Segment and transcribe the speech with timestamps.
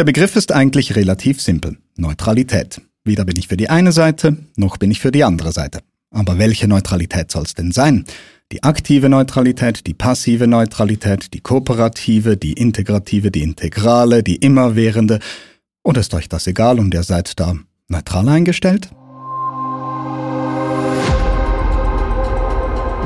[0.00, 1.76] Der Begriff ist eigentlich relativ simpel.
[1.98, 2.80] Neutralität.
[3.04, 5.80] Weder bin ich für die eine Seite, noch bin ich für die andere Seite.
[6.10, 8.06] Aber welche Neutralität soll es denn sein?
[8.50, 15.18] Die aktive Neutralität, die passive Neutralität, die kooperative, die integrative, die integrale, die immerwährende.
[15.84, 17.56] Oder ist euch das egal und ihr seid da
[17.88, 18.88] neutral eingestellt?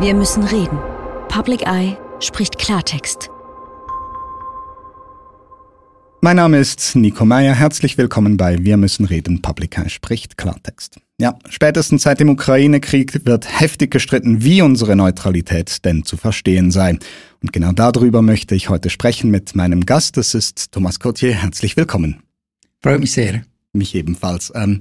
[0.01, 0.79] Wir müssen reden.
[1.29, 3.31] Public Eye spricht Klartext.
[6.25, 7.55] Mein Name ist Nico Meyer.
[7.55, 9.43] Herzlich willkommen bei Wir müssen reden.
[9.43, 10.97] Public Eye spricht Klartext.
[11.21, 16.99] Ja, spätestens seit dem Ukraine-Krieg wird heftig gestritten, wie unsere Neutralität denn zu verstehen sei.
[17.43, 20.17] Und genau darüber möchte ich heute sprechen mit meinem Gast.
[20.17, 21.35] Das ist Thomas Cotier.
[21.35, 22.23] Herzlich willkommen.
[22.83, 23.43] Freut mich sehr.
[23.75, 24.51] Mich ebenfalls.
[24.55, 24.81] Ähm,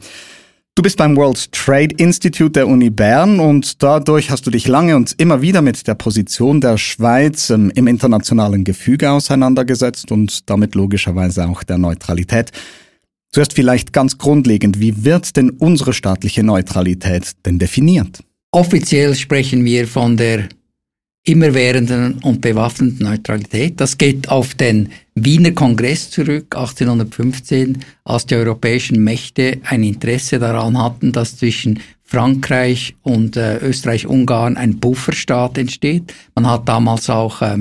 [0.75, 4.95] Du bist beim World Trade Institute der Uni Bern und dadurch hast du dich lange
[4.95, 10.73] und immer wieder mit der Position der Schweiz ähm, im internationalen Gefüge auseinandergesetzt und damit
[10.73, 12.49] logischerweise auch der Neutralität.
[13.29, 18.23] Zuerst vielleicht ganz grundlegend, wie wird denn unsere staatliche Neutralität denn definiert?
[18.51, 20.49] Offiziell sprechen wir von der
[21.25, 23.79] immerwährenden und bewaffneten Neutralität.
[23.79, 30.77] Das geht auf den Wiener Kongress zurück, 1815, als die europäischen Mächte ein Interesse daran
[30.77, 36.13] hatten, dass zwischen Frankreich und äh, Österreich-Ungarn ein Bufferstaat entsteht.
[36.35, 37.57] Man hat damals auch äh,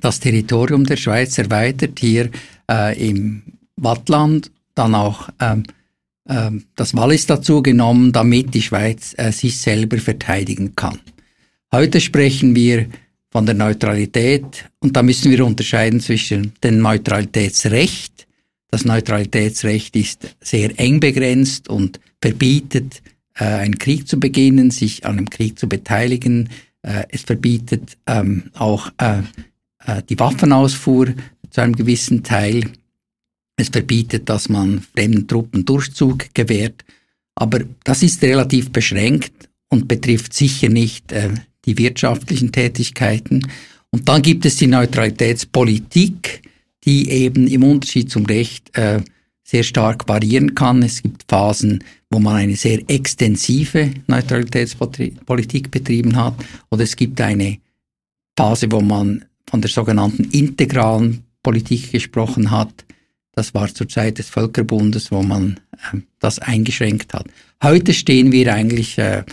[0.00, 2.28] das Territorium der Schweiz erweitert, hier
[2.70, 3.42] äh, im
[3.76, 5.64] Wattland, dann auch ähm,
[6.28, 10.98] ähm, das Wallis dazu genommen, damit die Schweiz äh, sich selber verteidigen kann.
[11.74, 12.86] Heute sprechen wir
[13.32, 18.28] von der Neutralität und da müssen wir unterscheiden zwischen dem Neutralitätsrecht.
[18.70, 23.02] Das Neutralitätsrecht ist sehr eng begrenzt und verbietet,
[23.34, 26.48] äh, einen Krieg zu beginnen, sich an einem Krieg zu beteiligen.
[26.82, 29.22] Äh, es verbietet ähm, auch äh,
[30.08, 31.12] die Waffenausfuhr
[31.50, 32.70] zu einem gewissen Teil.
[33.56, 36.84] Es verbietet, dass man fremden Truppen Durchzug gewährt.
[37.34, 41.30] Aber das ist relativ beschränkt und betrifft sicher nicht äh,
[41.66, 43.46] die wirtschaftlichen Tätigkeiten.
[43.90, 46.42] Und dann gibt es die Neutralitätspolitik,
[46.84, 49.00] die eben im Unterschied zum Recht äh,
[49.44, 50.82] sehr stark variieren kann.
[50.82, 56.34] Es gibt Phasen, wo man eine sehr extensive Neutralitätspolitik betrieben hat,
[56.70, 57.58] oder es gibt eine
[58.36, 62.84] Phase, wo man von der sogenannten integralen Politik gesprochen hat.
[63.32, 67.26] Das war zur Zeit des Völkerbundes, wo man äh, das eingeschränkt hat.
[67.62, 69.24] Heute stehen wir eigentlich äh,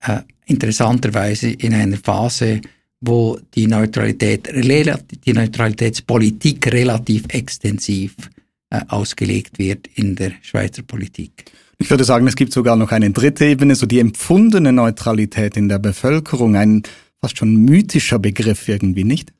[0.00, 0.20] äh,
[0.50, 2.60] interessanterweise in einer Phase,
[3.00, 8.14] wo die Neutralität, die Neutralitätspolitik relativ extensiv
[8.70, 11.44] äh, ausgelegt wird in der Schweizer Politik.
[11.78, 15.68] Ich würde sagen, es gibt sogar noch eine dritte Ebene, so die empfundene Neutralität in
[15.70, 16.82] der Bevölkerung, ein
[17.20, 19.32] fast schon mythischer Begriff irgendwie, nicht?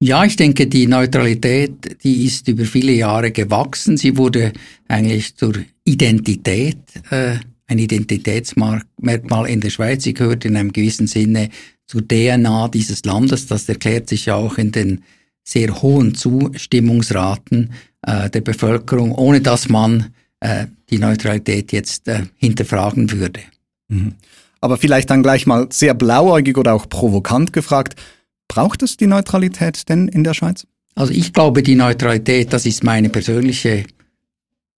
[0.00, 3.96] Ja, ich denke, die Neutralität, die ist über viele Jahre gewachsen.
[3.96, 4.52] Sie wurde
[4.86, 6.78] eigentlich zur Identität
[7.10, 7.36] äh,
[7.68, 10.02] ein Identitätsmerkmal in der Schweiz.
[10.02, 11.50] Sie gehört in einem gewissen Sinne
[11.86, 13.46] zur DNA dieses Landes.
[13.46, 15.04] Das erklärt sich ja auch in den
[15.44, 23.10] sehr hohen Zustimmungsraten äh, der Bevölkerung, ohne dass man äh, die Neutralität jetzt äh, hinterfragen
[23.12, 23.40] würde.
[23.88, 24.14] Mhm.
[24.60, 28.00] Aber vielleicht dann gleich mal sehr blauäugig oder auch provokant gefragt,
[28.48, 30.66] braucht es die Neutralität denn in der Schweiz?
[30.94, 33.84] Also ich glaube, die Neutralität, das ist meine persönliche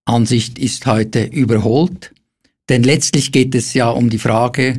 [0.04, 2.12] Ansicht, ist heute überholt.
[2.70, 4.78] Denn letztlich geht es ja um die Frage,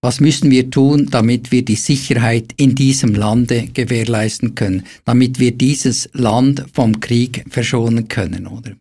[0.00, 5.52] was müssen wir tun, damit wir die Sicherheit in diesem Lande gewährleisten können, damit wir
[5.52, 8.72] dieses Land vom Krieg verschonen können, oder?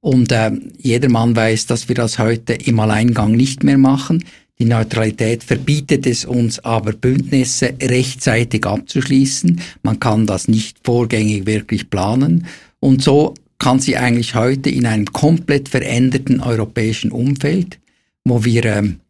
[0.00, 4.24] Und äh, jedermann weiß, dass wir das heute im Alleingang nicht mehr machen.
[4.60, 9.60] Die Neutralität verbietet es uns aber, Bündnisse rechtzeitig abzuschließen.
[9.82, 12.46] Man kann das nicht vorgängig wirklich planen.
[12.78, 17.80] Und so kann sie eigentlich heute in einem komplett veränderten europäischen Umfeld
[18.28, 19.00] wo wir ähm,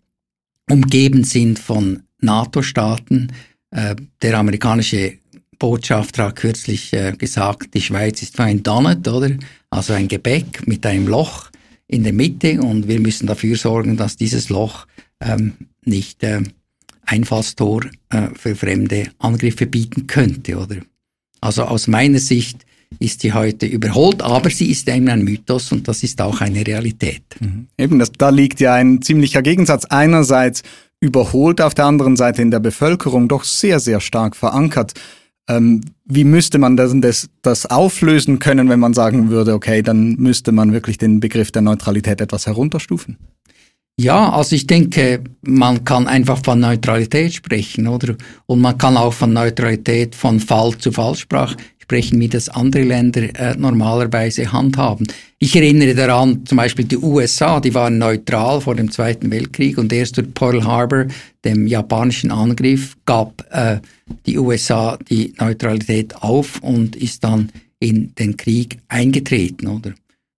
[0.70, 3.32] umgeben sind von NATO-Staaten.
[3.70, 5.18] Äh, der amerikanische
[5.58, 9.30] Botschafter hat kürzlich äh, gesagt, die Schweiz ist wie ein Donut, oder?
[9.70, 11.50] Also ein Gebäck mit einem Loch
[11.86, 14.86] in der Mitte und wir müssen dafür sorgen, dass dieses Loch
[15.20, 15.54] ähm,
[15.84, 16.42] nicht äh,
[17.02, 20.76] Einfallstor äh, für fremde Angriffe bieten könnte, oder?
[21.40, 22.66] Also aus meiner Sicht
[22.98, 26.66] ist sie heute überholt, aber sie ist eben ein Mythos und das ist auch eine
[26.66, 27.22] Realität.
[27.40, 27.68] Mhm.
[27.76, 29.84] Eben, das, da liegt ja ein ziemlicher Gegensatz.
[29.84, 30.62] Einerseits
[31.00, 34.94] überholt, auf der anderen Seite in der Bevölkerung doch sehr, sehr stark verankert.
[35.48, 40.16] Ähm, wie müsste man das, das, das auflösen können, wenn man sagen würde, okay, dann
[40.16, 43.16] müsste man wirklich den Begriff der Neutralität etwas herunterstufen?
[44.00, 48.14] Ja, also ich denke, man kann einfach von Neutralität sprechen, oder?
[48.46, 51.16] Und man kann auch von Neutralität von Fall zu Fall
[51.88, 55.06] sprechen, wie das andere Länder äh, normalerweise handhaben.
[55.38, 59.90] Ich erinnere daran, zum Beispiel die USA, die waren neutral vor dem Zweiten Weltkrieg und
[59.90, 61.06] erst durch Pearl Harbor,
[61.46, 63.78] dem japanischen Angriff, gab äh,
[64.26, 67.48] die USA die Neutralität auf und ist dann
[67.80, 69.94] in den Krieg eingetreten, oder?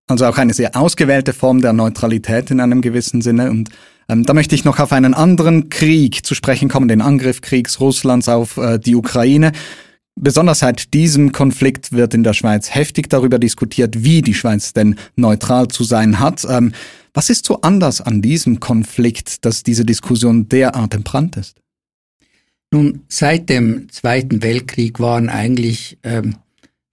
[0.07, 3.49] Also auch eine sehr ausgewählte Form der Neutralität in einem gewissen Sinne.
[3.49, 3.69] Und
[4.07, 7.81] ähm, da möchte ich noch auf einen anderen Krieg zu sprechen kommen, den Angriff Kriegs
[7.81, 9.51] Russlands auf äh, die Ukraine.
[10.15, 14.95] Besonders seit diesem Konflikt wird in der Schweiz heftig darüber diskutiert, wie die Schweiz denn
[15.15, 16.45] neutral zu sein hat.
[16.49, 16.73] Ähm,
[17.13, 21.61] was ist so anders an diesem Konflikt, dass diese Diskussion derart entbrannt ist?
[22.71, 26.35] Nun, seit dem Zweiten Weltkrieg waren eigentlich ähm,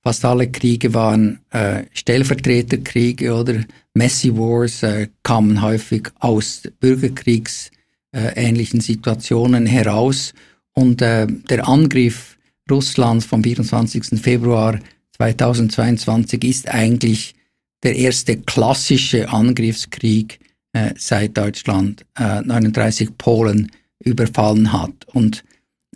[0.03, 3.65] fast alle Kriege waren äh, Stellvertreterkriege oder
[3.95, 10.33] Messy Wars äh, kamen häufig aus bürgerkriegsähnlichen äh, Situationen heraus
[10.73, 12.38] und äh, der Angriff
[12.71, 14.21] Russlands vom 24.
[14.21, 14.79] Februar
[15.17, 17.35] 2022 ist eigentlich
[17.83, 20.41] der erste klassische Angriffskrieg
[20.73, 23.71] äh, seit Deutschland äh, 39 Polen
[24.01, 25.07] überfallen hat.
[25.07, 25.45] Und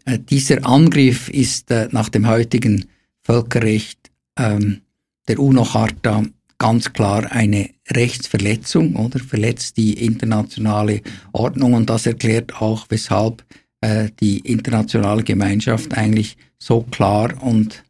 [0.05, 2.87] äh, dieser Angriff ist äh, nach dem heutigen
[3.23, 4.83] Völkerrecht ähm,
[5.29, 6.25] der UNO-Charta
[6.59, 11.03] ganz klar eine Rechtsverletzung oder verletzt die internationale
[11.33, 13.45] Ordnung und das erklärt auch, weshalb
[13.83, 17.85] äh, die internationale Gemeinschaft eigentlich so klar und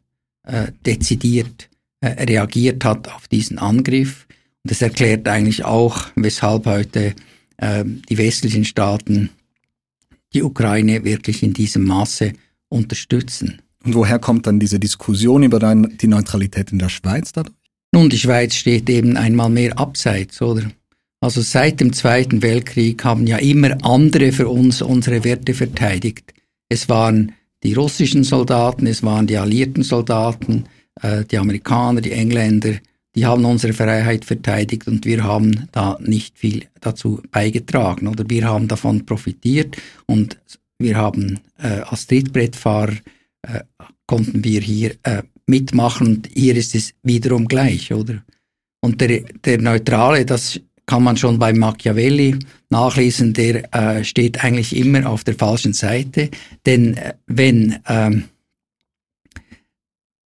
[0.45, 1.69] äh, dezidiert
[2.01, 4.27] äh, reagiert hat auf diesen Angriff.
[4.63, 7.13] Und das erklärt eigentlich auch, weshalb heute
[7.57, 9.29] äh, die westlichen Staaten
[10.33, 12.33] die Ukraine wirklich in diesem Maße
[12.69, 13.61] unterstützen.
[13.85, 17.55] Und woher kommt dann diese Diskussion über die Neutralität in der Schweiz dadurch?
[17.93, 20.71] Nun, die Schweiz steht eben einmal mehr abseits, oder?
[21.23, 26.33] Also seit dem Zweiten Weltkrieg haben ja immer andere für uns unsere Werte verteidigt.
[26.67, 27.31] Es waren
[27.63, 30.65] die russischen Soldaten, es waren die alliierten Soldaten,
[31.01, 32.73] äh, die Amerikaner, die Engländer,
[33.15, 38.43] die haben unsere Freiheit verteidigt und wir haben da nicht viel dazu beigetragen oder wir
[38.43, 40.37] haben davon profitiert und
[40.77, 42.97] wir haben äh, als Trittbrettfahrer
[43.43, 43.61] äh,
[44.07, 46.07] konnten wir hier äh, mitmachen.
[46.07, 48.21] Und hier ist es wiederum gleich, oder?
[48.81, 52.39] Und der, der Neutrale, das kann man schon bei Machiavelli
[52.69, 56.29] nachlesen, der äh, steht eigentlich immer auf der falschen Seite.
[56.65, 58.25] Denn äh, wenn ähm,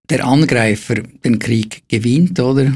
[0.10, 2.74] der Angreifer den Krieg gewinnt, oder,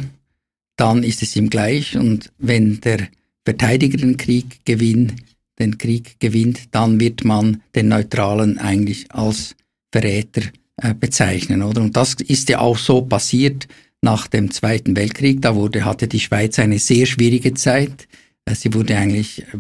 [0.76, 1.98] dann ist es ihm gleich.
[1.98, 3.08] Und wenn der
[3.46, 5.16] Verteidiger den Krieg gewinnt,
[5.58, 9.56] den Krieg gewinnt, dann wird man den Neutralen eigentlich als
[9.92, 10.42] Verräter
[10.78, 11.82] äh, bezeichnen, oder?
[11.82, 13.68] Und das ist ja auch so passiert
[14.02, 15.42] nach dem Zweiten Weltkrieg.
[15.42, 18.08] Da wurde, hatte die Schweiz eine sehr schwierige Zeit.
[18.46, 19.58] Äh, sie wurde eigentlich äh,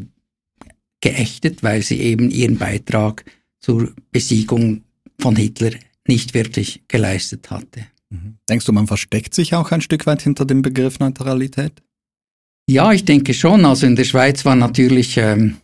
[0.99, 3.23] geächtet, weil sie eben ihren Beitrag
[3.59, 4.83] zur Besiegung
[5.19, 5.71] von Hitler
[6.07, 7.85] nicht wirklich geleistet hatte.
[8.09, 8.38] Mhm.
[8.49, 11.73] Denkst du, man versteckt sich auch ein Stück weit hinter dem Begriff Neutralität?
[12.67, 13.65] Ja, ich denke schon.
[13.65, 15.57] Also in der Schweiz war natürlich ähm,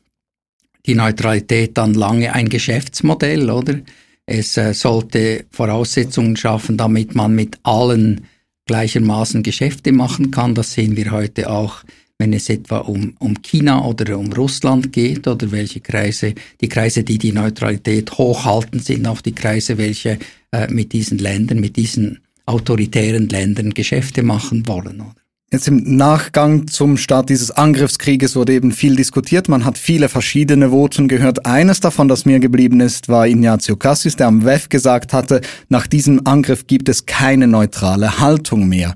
[0.85, 3.79] die Neutralität dann lange ein Geschäftsmodell, oder?
[4.25, 8.25] Es äh, sollte Voraussetzungen schaffen, damit man mit allen
[8.67, 10.55] gleichermaßen Geschäfte machen kann.
[10.55, 11.83] Das sehen wir heute auch,
[12.19, 17.03] wenn es etwa um, um China oder um Russland geht oder welche Kreise, die Kreise,
[17.03, 20.19] die die Neutralität hochhalten, sind auch die Kreise, welche
[20.51, 25.01] äh, mit diesen Ländern, mit diesen autoritären Ländern Geschäfte machen wollen.
[25.01, 25.26] Oder?
[25.49, 29.47] Jetzt im Nachgang zum Start dieses Angriffskrieges wurde eben viel diskutiert.
[29.47, 31.45] Man hat viele verschiedene Voten gehört.
[31.45, 35.39] Eines davon, das mir geblieben ist, war Ignazio Cassis, der am WEF gesagt hatte,
[35.69, 38.93] nach diesem Angriff gibt es keine neutrale Haltung mehr.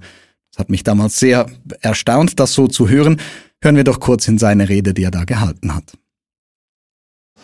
[0.52, 1.46] Das hat mich damals sehr
[1.80, 3.22] erstaunt, das so zu hören.
[3.64, 5.86] Hören wir doch kurz in seine Rede, die er da gehalten hat.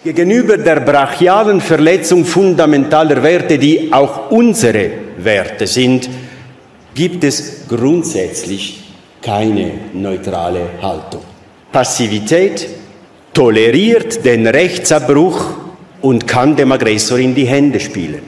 [0.04, 6.10] Gegenüber der brachialen Verletzung fundamentaler Werte, die auch unsere Werte sind,
[6.94, 8.84] gibt es grundsätzlich
[9.28, 11.22] keine neutrale Haltung.
[11.70, 12.66] Passivität
[13.34, 15.44] toleriert den Rechtsabbruch
[16.02, 18.22] und kann dem Aggressor in die Hände spielen.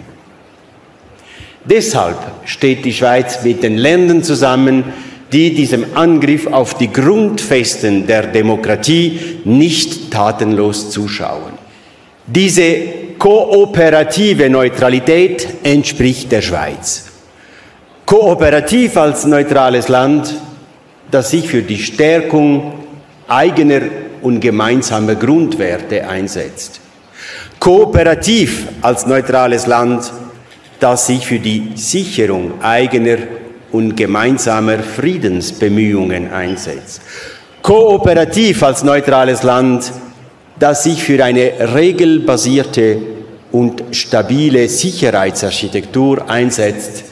[1.64, 4.84] Deshalb steht die Schweiz mit den Ländern zusammen,
[5.32, 11.54] die diesem Angriff auf die Grundfesten der Demokratie nicht tatenlos zuschauen.
[12.28, 12.64] Diese
[13.18, 17.06] kooperative Neutralität entspricht der Schweiz.
[18.06, 20.34] Kooperativ als neutrales Land
[21.12, 22.74] das sich für die Stärkung
[23.28, 23.82] eigener
[24.22, 26.82] und gemeinsamer Grundwerte einsetzt.
[27.60, 30.12] Kooperativ als neutrales Land,
[30.80, 33.18] das sich für die Sicherung eigener
[33.72, 37.02] und gemeinsamer Friedensbemühungen einsetzt.
[37.62, 39.92] Kooperativ als neutrales Land,
[40.58, 42.98] das sich für eine regelbasierte
[43.52, 47.04] und stabile Sicherheitsarchitektur einsetzt,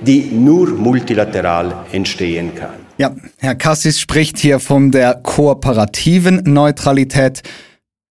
[0.00, 2.87] die nur multilateral entstehen kann.
[2.98, 7.42] Ja, Herr Cassis spricht hier von der kooperativen Neutralität.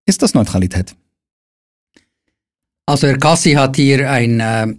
[0.05, 0.95] Ist das Neutralität?
[2.85, 4.73] Also Herr Cassi hat hier ein, äh,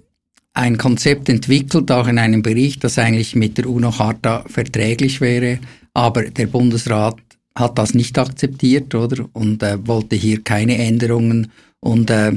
[0.54, 5.58] ein Konzept entwickelt, auch in einem Bericht, das eigentlich mit der UNO-Charta verträglich wäre,
[5.92, 7.16] aber der Bundesrat
[7.54, 9.28] hat das nicht akzeptiert, oder?
[9.34, 11.52] Und äh, wollte hier keine Änderungen.
[11.80, 12.34] Und äh,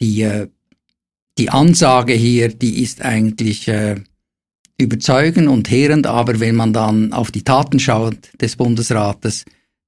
[0.00, 0.48] die, äh,
[1.36, 3.96] die Ansage hier, die ist eigentlich äh,
[4.80, 9.44] überzeugend und heerend, aber wenn man dann auf die Taten schaut des Bundesrates,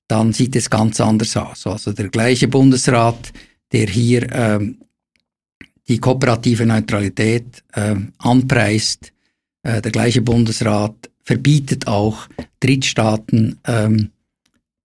[0.08, 1.66] dann sieht es ganz anders aus.
[1.66, 3.32] Also der gleiche Bundesrat,
[3.72, 4.78] der hier ähm,
[5.88, 9.12] die kooperative Neutralität äh, anpreist,
[9.62, 12.26] äh, der gleiche Bundesrat verbietet auch
[12.58, 14.10] Drittstaaten ähm,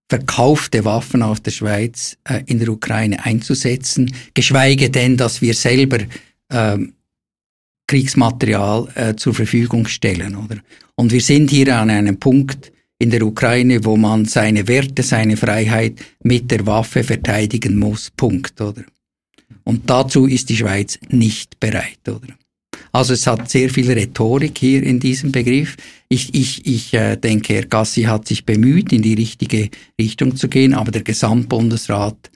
[0.08, 5.98] verkaufte Waffen aus der Schweiz äh, in der Ukraine einzusetzen, geschweige denn, dass wir selber
[6.52, 6.94] ähm,
[7.88, 10.58] Kriegsmaterial äh, zur Verfügung stellen, oder?
[10.96, 15.38] Und wir sind hier an einem Punkt in der Ukraine, wo man seine Werte, seine
[15.38, 18.12] Freiheit mit der Waffe verteidigen muss.
[18.16, 18.84] Punkt, oder?
[19.64, 22.34] Und dazu ist die Schweiz nicht bereit, oder?
[22.92, 25.76] Also es hat sehr viel Rhetorik hier in diesem Begriff.
[26.08, 30.48] Ich, ich, ich äh, denke, Herr Gassi hat sich bemüht, in die richtige Richtung zu
[30.48, 32.32] gehen, aber der Gesamtbundesrat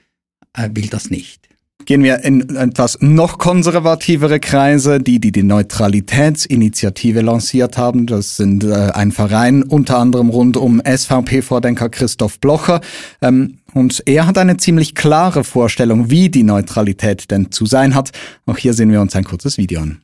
[0.54, 1.49] äh, will das nicht.
[1.90, 8.06] Gehen wir in etwas noch konservativere Kreise, die, die die Neutralitätsinitiative lanciert haben.
[8.06, 12.82] Das sind äh, ein Verein unter anderem rund um SVP-Vordenker Christoph Blocher.
[13.24, 18.12] Ähm, und er hat eine ziemlich klare Vorstellung, wie die Neutralität denn zu sein hat.
[18.46, 20.04] Auch hier sehen wir uns ein kurzes Video an.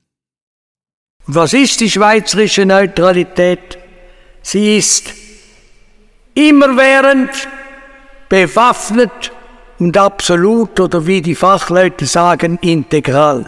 [1.27, 3.77] Was ist die schweizerische Neutralität?
[4.42, 5.13] Sie ist
[6.34, 7.30] immerwährend,
[8.27, 9.32] bewaffnet
[9.79, 13.46] und absolut oder wie die Fachleute sagen, integral.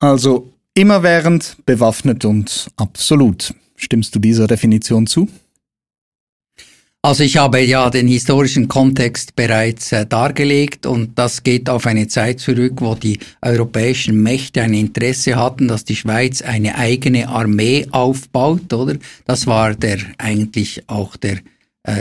[0.00, 3.54] Also immerwährend, bewaffnet und absolut.
[3.76, 5.28] Stimmst du dieser Definition zu?
[7.04, 12.08] Also ich habe ja den historischen Kontext bereits äh, dargelegt und das geht auf eine
[12.08, 17.86] Zeit zurück, wo die europäischen Mächte ein Interesse hatten, dass die Schweiz eine eigene Armee
[17.90, 18.96] aufbaut, oder?
[19.26, 21.40] Das war der eigentlich auch der äh,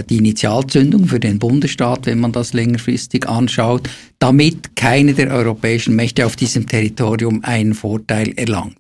[0.10, 6.26] die Initialzündung für den Bundesstaat, wenn man das längerfristig anschaut, damit keine der europäischen Mächte
[6.26, 8.78] auf diesem Territorium einen Vorteil erlangt.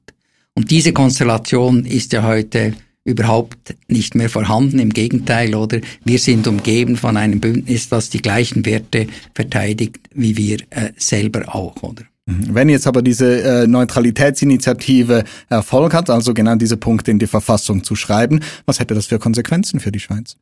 [0.55, 2.73] Und diese Konstellation ist ja heute
[3.05, 4.79] überhaupt nicht mehr vorhanden.
[4.79, 10.37] Im Gegenteil, oder wir sind umgeben von einem Bündnis, das die gleichen Werte verteidigt wie
[10.37, 12.03] wir äh, selber auch, oder?
[12.25, 12.53] Mhm.
[12.55, 17.83] Wenn jetzt aber diese äh, Neutralitätsinitiative Erfolg hat, also genau diese Punkte in die Verfassung
[17.83, 20.37] zu schreiben, was hätte das für Konsequenzen für die Schweiz?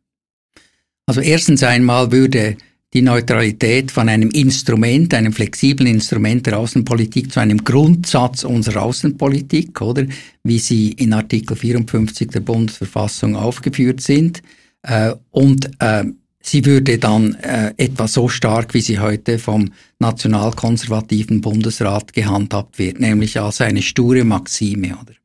[1.12, 2.56] Also erstens einmal würde
[2.94, 9.82] die Neutralität von einem Instrument, einem flexiblen Instrument der Außenpolitik zu einem Grundsatz unserer Außenpolitik,
[9.82, 10.06] oder
[10.46, 14.42] wie sie in Artikel 54 der Bundesverfassung aufgeführt sind.
[14.84, 16.06] Äh, und äh,
[16.42, 23.02] sie würde dann äh, etwa so stark, wie sie heute vom nationalkonservativen Bundesrat gehandhabt wird,
[23.02, 25.16] nämlich als eine sture Maxime, oder?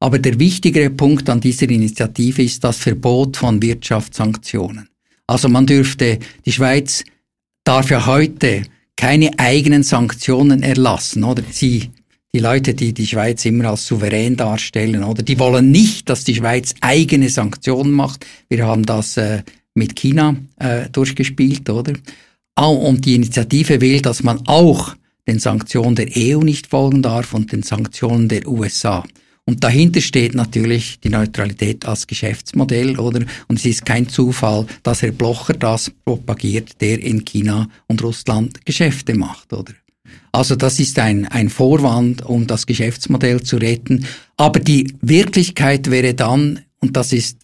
[0.00, 4.88] Aber der wichtigere Punkt an dieser Initiative ist das Verbot von Wirtschaftssanktionen.
[5.28, 7.04] Also man dürfte, die Schweiz
[7.62, 8.62] darf ja heute
[8.96, 11.42] keine eigenen Sanktionen erlassen, oder?
[11.50, 11.90] Sie,
[12.32, 15.22] die Leute, die die Schweiz immer als souverän darstellen, oder?
[15.22, 18.26] Die wollen nicht, dass die Schweiz eigene Sanktionen macht.
[18.48, 19.42] Wir haben das äh,
[19.74, 21.92] mit China äh, durchgespielt, oder?
[22.56, 24.96] Und die Initiative will, dass man auch
[25.28, 29.04] den Sanktionen der EU nicht folgen darf und den Sanktionen der USA.
[29.48, 33.24] Und dahinter steht natürlich die Neutralität als Geschäftsmodell, oder?
[33.46, 38.66] Und es ist kein Zufall, dass Herr Blocher das propagiert, der in China und Russland
[38.66, 39.72] Geschäfte macht, oder?
[40.32, 44.04] Also das ist ein, ein Vorwand, um das Geschäftsmodell zu retten.
[44.36, 47.38] Aber die Wirklichkeit wäre dann, und das ist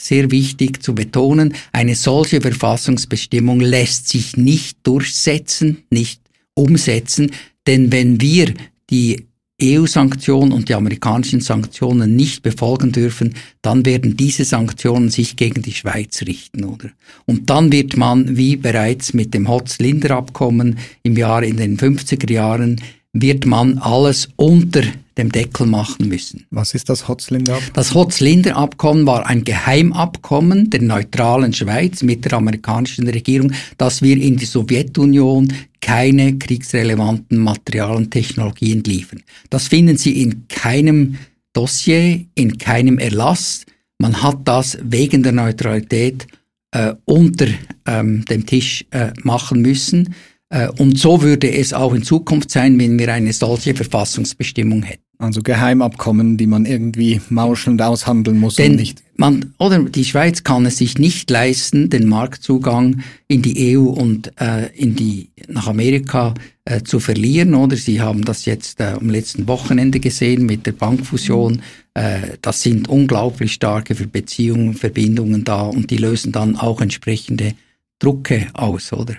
[0.00, 6.22] sehr wichtig zu betonen, eine solche Verfassungsbestimmung lässt sich nicht durchsetzen, nicht
[6.54, 7.32] umsetzen,
[7.66, 8.54] denn wenn wir
[8.88, 9.28] die
[9.60, 15.72] EU-Sanktionen und die amerikanischen Sanktionen nicht befolgen dürfen, dann werden diese Sanktionen sich gegen die
[15.72, 16.90] Schweiz richten, oder?
[17.26, 22.80] Und dann wird man, wie bereits mit dem Hotz-Linder-Abkommen im Jahr in den 50er Jahren,
[23.20, 24.82] wird man alles unter
[25.16, 26.46] dem Deckel machen müssen.
[26.50, 27.72] Was ist das Hotzlinder-Abkommen?
[27.74, 34.36] Das Hotzlinder-Abkommen war ein Geheimabkommen der neutralen Schweiz mit der amerikanischen Regierung, dass wir in
[34.36, 39.22] die Sowjetunion keine kriegsrelevanten Materialien und Technologien liefern.
[39.50, 41.16] Das finden Sie in keinem
[41.52, 43.66] Dossier, in keinem Erlass.
[43.98, 46.26] Man hat das wegen der Neutralität
[46.70, 47.46] äh, unter
[47.86, 50.14] ähm, dem Tisch äh, machen müssen.
[50.50, 55.02] Äh, und so würde es auch in Zukunft sein, wenn wir eine solche Verfassungsbestimmung hätten.
[55.20, 59.02] Also Geheimabkommen, die man irgendwie mauschelnd aushandeln muss Denn und nicht.
[59.16, 64.32] Man, oder die Schweiz kann es sich nicht leisten, den Marktzugang in die EU und
[64.40, 67.54] äh, in die, nach Amerika äh, zu verlieren.
[67.54, 71.62] Oder Sie haben das jetzt äh, am letzten Wochenende gesehen mit der Bankfusion.
[71.94, 77.54] Äh, das sind unglaublich starke Beziehungen, Verbindungen da und die lösen dann auch entsprechende
[77.98, 79.16] Drucke aus, oder?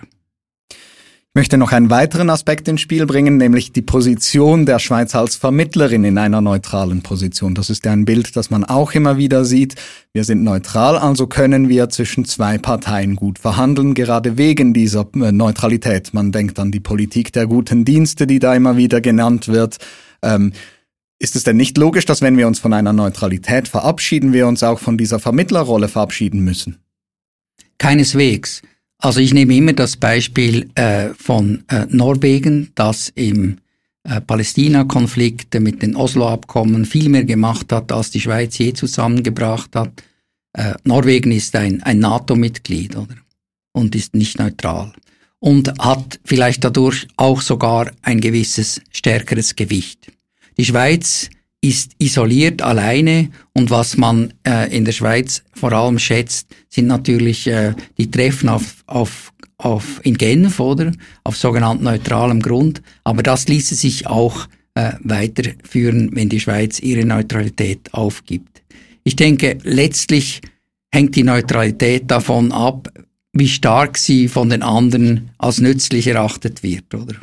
[1.39, 5.37] Ich möchte noch einen weiteren Aspekt ins Spiel bringen, nämlich die Position der Schweiz als
[5.37, 7.55] Vermittlerin in einer neutralen Position.
[7.55, 9.75] Das ist ja ein Bild, das man auch immer wieder sieht.
[10.11, 15.31] Wir sind neutral, also können wir zwischen zwei Parteien gut verhandeln, gerade wegen dieser äh,
[15.31, 16.13] Neutralität.
[16.13, 19.77] Man denkt an die Politik der guten Dienste, die da immer wieder genannt wird.
[20.21, 20.51] Ähm,
[21.19, 24.61] ist es denn nicht logisch, dass wenn wir uns von einer Neutralität verabschieden, wir uns
[24.61, 26.79] auch von dieser Vermittlerrolle verabschieden müssen?
[27.77, 28.61] Keineswegs.
[28.99, 33.57] Also ich nehme immer das Beispiel äh, von äh, Norwegen, das im
[34.03, 40.03] äh, Palästina-Konflikt mit den Oslo-Abkommen viel mehr gemacht hat, als die Schweiz je zusammengebracht hat.
[40.53, 43.15] Äh, Norwegen ist ein, ein NATO-Mitglied, oder?
[43.71, 44.91] Und ist nicht neutral.
[45.39, 50.11] Und hat vielleicht dadurch auch sogar ein gewisses stärkeres Gewicht.
[50.57, 51.29] Die Schweiz
[51.61, 57.47] ist isoliert alleine und was man äh, in der Schweiz vor allem schätzt, sind natürlich
[57.47, 60.91] äh, die Treffen auf, auf, auf in Genf oder
[61.23, 67.05] auf sogenannt neutralem Grund, aber das ließe sich auch äh, weiterführen, wenn die Schweiz ihre
[67.05, 68.61] Neutralität aufgibt.
[69.03, 70.41] Ich denke, letztlich
[70.93, 72.89] hängt die Neutralität davon ab,
[73.33, 77.15] wie stark sie von den anderen als nützlich erachtet wird, oder?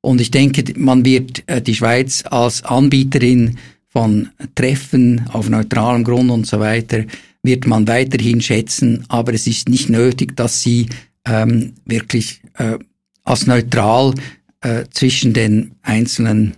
[0.00, 6.30] Und ich denke, man wird äh, die Schweiz als Anbieterin von Treffen auf neutralem Grund
[6.30, 7.04] und so weiter,
[7.42, 10.88] wird man weiterhin schätzen, aber es ist nicht nötig, dass sie
[11.24, 12.78] ähm, wirklich äh,
[13.24, 14.14] als neutral
[14.60, 16.54] äh, zwischen den einzelnen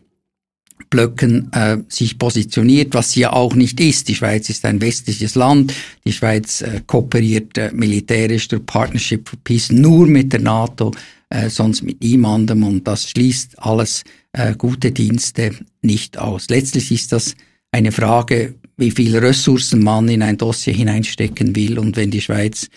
[0.89, 4.09] Blöcken äh, sich positioniert, was sie ja auch nicht ist.
[4.09, 5.73] Die Schweiz ist ein westliches Land.
[6.05, 10.93] Die Schweiz äh, kooperiert äh, militärisch durch Partnership for Peace nur mit der NATO
[11.31, 16.49] äh, sonst mit niemandem und das schließt alles äh, gute Dienste nicht aus.
[16.49, 17.35] Letztlich ist das
[17.73, 22.69] eine Frage, wie viel Ressourcen man in ein Dossier hineinstecken will und wenn die Schweiz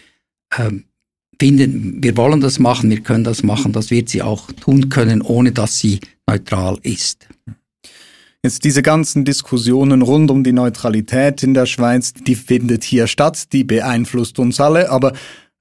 [0.55, 0.69] äh,
[1.39, 5.21] finden, wir wollen das machen, wir können das machen, das wird sie auch tun können,
[5.21, 7.27] ohne dass sie neutral ist.
[8.43, 13.53] Jetzt diese ganzen Diskussionen rund um die Neutralität in der Schweiz, die findet hier statt,
[13.53, 15.13] die beeinflusst uns alle, aber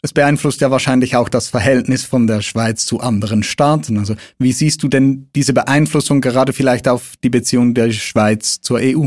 [0.03, 3.99] es beeinflusst ja wahrscheinlich auch das Verhältnis von der Schweiz zu anderen Staaten.
[3.99, 8.81] Also wie siehst du denn diese Beeinflussung gerade vielleicht auf die Beziehung der Schweiz zur
[8.83, 9.07] EU?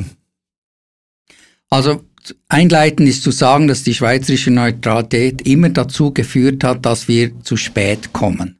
[1.69, 2.01] Also
[2.47, 7.57] einleitend ist zu sagen, dass die schweizerische Neutralität immer dazu geführt hat, dass wir zu
[7.57, 8.57] spät kommen.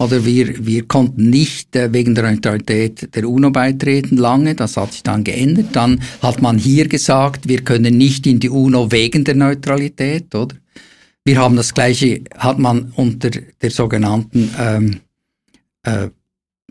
[0.00, 4.92] Oder wir, wir konnten nicht äh, wegen der Neutralität der UNO beitreten lange, das hat
[4.92, 5.66] sich dann geändert.
[5.72, 10.54] Dann hat man hier gesagt, wir können nicht in die UNO wegen der Neutralität, oder?
[11.28, 15.00] Wir haben das Gleiche, hat man unter der sogenannten ähm,
[15.82, 16.08] äh,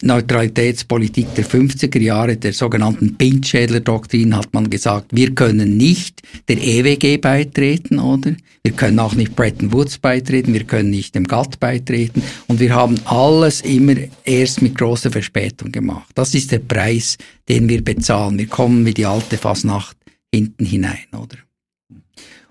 [0.01, 7.17] Neutralitätspolitik der 50er Jahre, der sogenannten Pintschädler-Doktrin, hat man gesagt, wir können nicht der EWG
[7.17, 8.35] beitreten, oder?
[8.63, 12.73] Wir können auch nicht Bretton Woods beitreten, wir können nicht dem GATT beitreten und wir
[12.73, 13.93] haben alles immer
[14.25, 16.09] erst mit großer Verspätung gemacht.
[16.15, 17.15] Das ist der Preis,
[17.47, 18.39] den wir bezahlen.
[18.39, 19.97] Wir kommen wie die alte Fasnacht
[20.33, 21.37] hinten hinein, oder?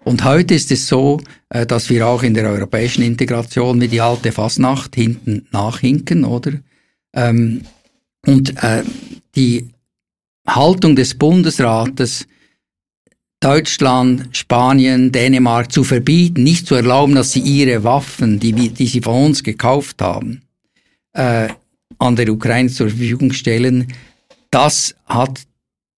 [0.07, 4.01] Und heute ist es so, äh, dass wir auch in der europäischen Integration wie die
[4.01, 6.53] alte Fasnacht hinten nachhinken, oder?
[7.13, 7.63] Ähm,
[8.25, 8.85] und äh,
[9.35, 9.69] die
[10.47, 12.29] Haltung des Bundesrates,
[13.41, 19.01] Deutschland, Spanien, Dänemark zu verbieten, nicht zu erlauben, dass sie ihre Waffen, die, die sie
[19.01, 20.43] von uns gekauft haben,
[21.15, 21.49] äh,
[21.99, 23.89] an der Ukraine zur Verfügung stellen,
[24.53, 25.41] das hat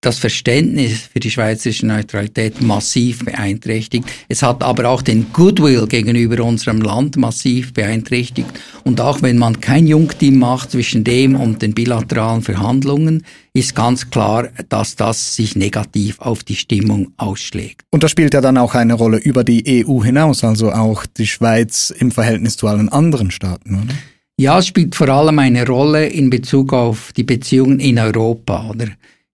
[0.01, 4.05] das Verständnis für die schweizerische Neutralität massiv beeinträchtigt.
[4.29, 8.49] Es hat aber auch den Goodwill gegenüber unserem Land massiv beeinträchtigt.
[8.85, 14.09] Und auch wenn man kein Jungteam macht zwischen dem und den bilateralen Verhandlungen, ist ganz
[14.09, 17.83] klar, dass das sich negativ auf die Stimmung ausschlägt.
[17.91, 21.27] Und das spielt ja dann auch eine Rolle über die EU hinaus, also auch die
[21.27, 23.95] Schweiz im Verhältnis zu allen anderen Staaten, oder?
[24.41, 28.87] Ja, es spielt vor allem eine Rolle in Bezug auf die Beziehungen in Europa, oder?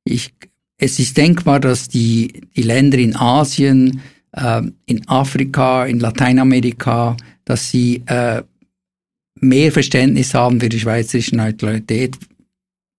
[0.07, 0.33] Ich
[0.79, 4.01] es ist denkbar, dass die, die Länder in Asien,
[4.33, 8.43] äh, in Afrika, in Lateinamerika, dass sie äh,
[9.41, 12.17] mehr Verständnis haben für die schweizerische Neutralität,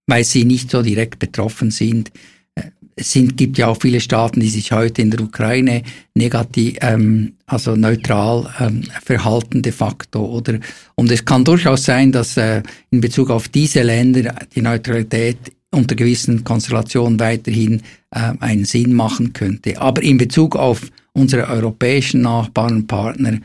[0.08, 2.12] weil sie nicht so direkt betroffen sind.
[2.56, 5.84] Äh, es sind, gibt ja auch viele Staaten, die sich heute in der Ukraine
[6.14, 10.24] negativ, ähm, also neutral ähm, verhalten de facto.
[10.26, 10.60] Oder
[10.96, 15.38] und es kann durchaus sein, dass äh, in Bezug auf diese Länder die Neutralität
[15.76, 19.80] unter gewissen Konstellationen weiterhin äh, einen Sinn machen könnte.
[19.80, 23.40] Aber in Bezug auf unsere europäischen Nachbarn und Partner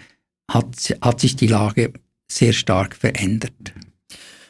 [0.51, 1.93] hat, hat sich die Lage
[2.31, 3.73] sehr stark verändert.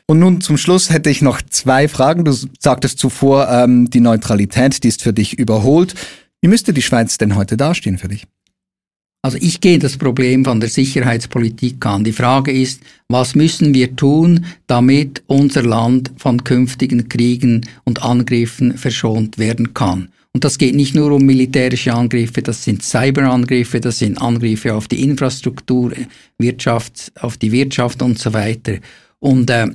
[0.06, 2.24] Und nun zum Schluss hätte ich noch zwei Fragen.
[2.24, 5.94] Du sagtest zuvor, ähm, die Neutralität, die ist für dich überholt.
[6.40, 8.26] Wie müsste die Schweiz denn heute dastehen für dich?
[9.22, 12.04] Also ich gehe das Problem von der Sicherheitspolitik an.
[12.04, 18.78] Die Frage ist, was müssen wir tun, damit unser Land von künftigen Kriegen und Angriffen
[18.78, 20.08] verschont werden kann?
[20.32, 24.86] Und das geht nicht nur um militärische Angriffe, das sind Cyberangriffe, das sind Angriffe auf
[24.86, 25.92] die Infrastruktur,
[26.38, 28.78] Wirtschaft, auf die Wirtschaft und so weiter.
[29.18, 29.66] Und äh,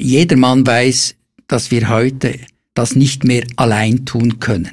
[0.00, 1.16] jeder Mann weiß,
[1.48, 2.38] dass wir heute
[2.74, 4.70] das nicht mehr allein tun können.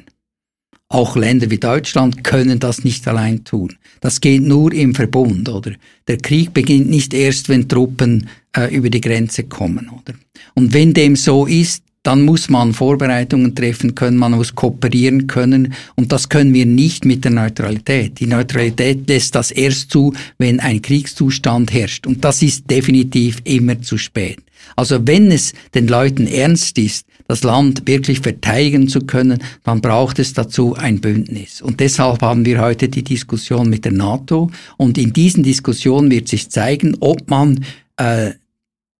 [0.88, 3.74] Auch Länder wie Deutschland können das nicht allein tun.
[4.00, 5.72] Das geht nur im Verbund, oder?
[6.08, 10.14] Der Krieg beginnt nicht erst, wenn Truppen äh, über die Grenze kommen, oder?
[10.54, 15.72] Und wenn dem so ist, dann muss man Vorbereitungen treffen können, man muss kooperieren können
[15.96, 18.20] und das können wir nicht mit der Neutralität.
[18.20, 23.80] Die Neutralität lässt das erst zu, wenn ein Kriegszustand herrscht und das ist definitiv immer
[23.80, 24.38] zu spät.
[24.76, 30.18] Also wenn es den Leuten ernst ist, das Land wirklich verteidigen zu können, dann braucht
[30.18, 31.62] es dazu ein Bündnis.
[31.62, 36.28] Und deshalb haben wir heute die Diskussion mit der NATO und in diesen Diskussionen wird
[36.28, 37.64] sich zeigen, ob man
[37.96, 38.32] äh,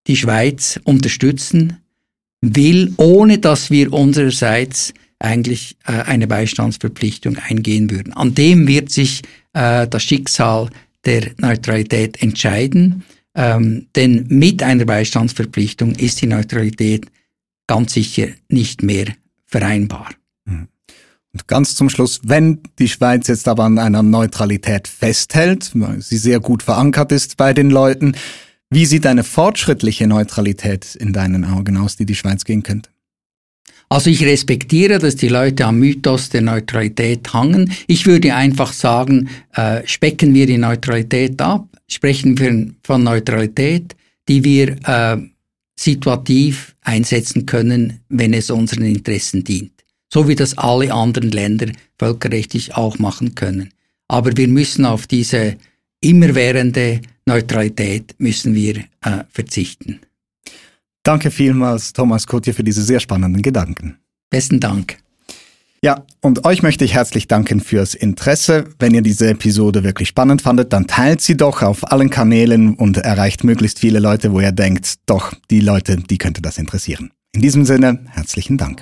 [0.06, 1.78] die Schweiz unterstützen
[2.40, 8.12] will, ohne dass wir unsererseits eigentlich äh, eine Beistandsverpflichtung eingehen würden.
[8.12, 10.68] An dem wird sich äh, das Schicksal
[11.04, 17.06] der Neutralität entscheiden, ähm, denn mit einer Beistandsverpflichtung ist die Neutralität
[17.66, 19.06] ganz sicher nicht mehr
[19.46, 20.10] vereinbar.
[20.44, 20.68] Mhm.
[21.32, 26.16] Und ganz zum Schluss, wenn die Schweiz jetzt aber an einer Neutralität festhält, weil sie
[26.16, 28.14] sehr gut verankert ist bei den Leuten,
[28.70, 32.90] wie sieht eine fortschrittliche Neutralität in deinen Augen aus, die die Schweiz gehen könnte?
[33.88, 37.72] Also ich respektiere, dass die Leute am Mythos der Neutralität hangen.
[37.86, 43.94] Ich würde einfach sagen, äh, specken wir die Neutralität ab, sprechen wir von Neutralität,
[44.28, 45.18] die wir äh,
[45.78, 49.72] situativ einsetzen können, wenn es unseren Interessen dient.
[50.12, 53.72] So wie das alle anderen Länder völkerrechtlich auch machen können.
[54.08, 55.56] Aber wir müssen auf diese
[56.00, 60.00] immerwährende Neutralität müssen wir äh, verzichten.
[61.02, 63.98] Danke vielmals, Thomas Kotje, für diese sehr spannenden Gedanken.
[64.30, 65.03] Besten Dank.
[65.84, 68.64] Ja, und euch möchte ich herzlich danken fürs Interesse.
[68.78, 72.96] Wenn ihr diese Episode wirklich spannend fandet, dann teilt sie doch auf allen Kanälen und
[72.96, 77.10] erreicht möglichst viele Leute, wo ihr denkt, doch, die Leute, die könnte das interessieren.
[77.32, 78.80] In diesem Sinne, herzlichen Dank.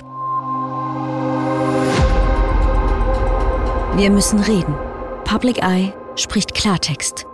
[3.96, 4.76] Wir müssen reden.
[5.24, 7.26] Public Eye spricht Klartext.